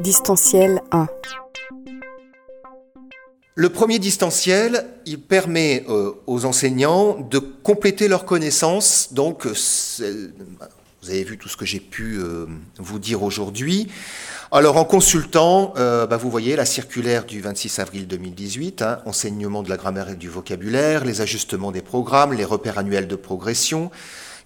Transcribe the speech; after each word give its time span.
Distanciel 0.00 0.82
1. 0.90 1.06
Le 3.54 3.68
premier 3.68 3.98
distanciel, 3.98 4.86
il 5.06 5.20
permet 5.20 5.84
euh, 5.88 6.12
aux 6.26 6.44
enseignants 6.44 7.18
de 7.30 7.38
compléter 7.38 8.08
leurs 8.08 8.24
connaissances. 8.24 9.12
Donc, 9.12 9.46
euh, 9.46 9.54
vous 11.02 11.10
avez 11.10 11.22
vu 11.22 11.38
tout 11.38 11.48
ce 11.48 11.56
que 11.56 11.64
j'ai 11.64 11.78
pu 11.78 12.18
euh, 12.18 12.46
vous 12.78 12.98
dire 12.98 13.22
aujourd'hui. 13.22 13.88
Alors, 14.50 14.76
en 14.76 14.84
consultant, 14.84 15.72
bah, 15.76 16.16
vous 16.16 16.30
voyez 16.30 16.54
la 16.54 16.64
circulaire 16.64 17.24
du 17.24 17.40
26 17.40 17.80
avril 17.80 18.06
2018, 18.06 18.82
hein, 18.82 19.00
enseignement 19.04 19.64
de 19.64 19.68
la 19.68 19.76
grammaire 19.76 20.10
et 20.10 20.14
du 20.14 20.28
vocabulaire, 20.28 21.04
les 21.04 21.20
ajustements 21.20 21.72
des 21.72 21.82
programmes, 21.82 22.32
les 22.34 22.44
repères 22.44 22.78
annuels 22.78 23.08
de 23.08 23.16
progression, 23.16 23.90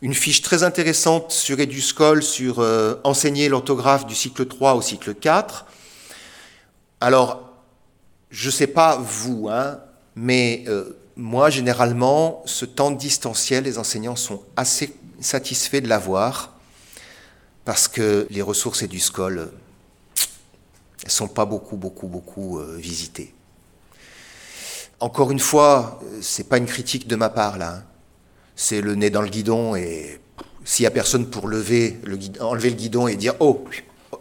une 0.02 0.14
fiche 0.14 0.42
très 0.42 0.62
intéressante 0.62 1.32
sur 1.32 1.58
EduScol 1.58 2.22
sur 2.22 2.64
enseigner 3.04 3.48
l'orthographe 3.48 4.06
du 4.06 4.14
cycle 4.14 4.46
3 4.46 4.74
au 4.74 4.82
cycle 4.82 5.14
4. 5.14 5.66
Alors, 7.00 7.48
je 8.30 8.46
ne 8.46 8.52
sais 8.52 8.66
pas 8.66 8.96
vous, 8.96 9.48
hein, 9.48 9.80
mais 10.14 10.64
euh, 10.68 10.96
moi, 11.16 11.50
généralement, 11.50 12.42
ce 12.44 12.64
temps 12.64 12.90
distanciel, 12.90 13.64
les 13.64 13.78
enseignants 13.78 14.16
sont 14.16 14.42
assez 14.56 14.94
satisfaits 15.20 15.80
de 15.80 15.88
l'avoir 15.88 16.52
parce 17.64 17.88
que 17.88 18.26
les 18.30 18.42
ressources 18.42 18.82
et 18.82 18.88
du 18.88 18.98
SCOL, 18.98 19.50
elles 21.00 21.04
ne 21.04 21.10
sont 21.10 21.28
pas 21.28 21.44
beaucoup, 21.44 21.76
beaucoup, 21.76 22.08
beaucoup 22.08 22.58
euh, 22.58 22.76
visitées. 22.76 23.34
Encore 25.00 25.30
une 25.30 25.38
fois, 25.38 26.00
ce 26.20 26.42
n'est 26.42 26.48
pas 26.48 26.58
une 26.58 26.66
critique 26.66 27.06
de 27.06 27.14
ma 27.14 27.28
part 27.28 27.56
là. 27.56 27.74
Hein. 27.74 27.84
C'est 28.60 28.80
le 28.80 28.96
nez 28.96 29.08
dans 29.08 29.22
le 29.22 29.28
guidon 29.28 29.76
et 29.76 30.20
s'il 30.64 30.82
n'y 30.82 30.88
a 30.88 30.90
personne 30.90 31.30
pour 31.30 31.46
lever 31.46 32.00
le, 32.02 32.18
enlever 32.40 32.70
le 32.70 32.74
guidon 32.74 33.06
et 33.06 33.14
dire 33.14 33.34
Oh, 33.38 33.64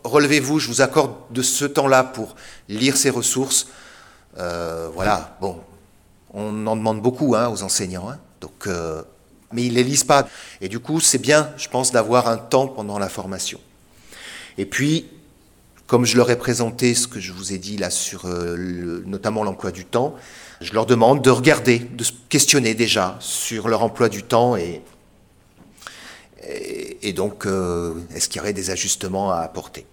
relevez-vous, 0.03 0.59
je 0.59 0.67
vous 0.67 0.81
accorde 0.81 1.15
de 1.31 1.41
ce 1.41 1.65
temps-là 1.65 2.03
pour 2.03 2.35
lire 2.69 2.97
ces 2.97 3.09
ressources, 3.09 3.67
euh, 4.37 4.89
voilà, 4.93 5.35
bon, 5.41 5.59
on 6.35 6.67
en 6.67 6.75
demande 6.75 7.01
beaucoup 7.01 7.33
hein, 7.33 7.49
aux 7.49 7.63
enseignants, 7.63 8.11
hein. 8.11 8.19
donc, 8.39 8.67
euh, 8.67 9.01
mais 9.53 9.63
ils 9.63 9.71
ne 9.71 9.77
les 9.77 9.83
lisent 9.83 10.03
pas. 10.03 10.27
Et 10.61 10.69
du 10.69 10.77
coup, 10.77 10.99
c'est 10.99 11.17
bien, 11.17 11.49
je 11.57 11.67
pense, 11.67 11.91
d'avoir 11.91 12.27
un 12.27 12.37
temps 12.37 12.67
pendant 12.67 12.99
la 12.99 13.09
formation. 13.09 13.59
Et 14.59 14.67
puis, 14.67 15.07
comme 15.87 16.05
je 16.05 16.17
leur 16.17 16.29
ai 16.29 16.37
présenté 16.37 16.93
ce 16.93 17.07
que 17.07 17.19
je 17.19 17.31
vous 17.31 17.53
ai 17.53 17.57
dit 17.57 17.77
là 17.77 17.89
sur 17.89 18.25
euh, 18.25 19.01
notamment 19.05 19.43
l'emploi 19.43 19.71
du 19.71 19.85
temps, 19.85 20.13
je 20.61 20.73
leur 20.73 20.85
demande 20.85 21.23
de 21.23 21.31
regarder, 21.31 21.79
de 21.79 22.03
se 22.03 22.11
questionner 22.29 22.75
déjà 22.75 23.17
sur 23.19 23.67
leur 23.67 23.81
emploi 23.81 24.09
du 24.09 24.21
temps 24.23 24.55
et, 24.55 24.83
et, 27.01 27.13
donc 27.13 27.47
est-ce 28.13 28.29
qu'il 28.29 28.39
y 28.39 28.41
aurait 28.41 28.53
des 28.53 28.69
ajustements 28.69 29.31
à 29.31 29.37
apporter. 29.39 29.85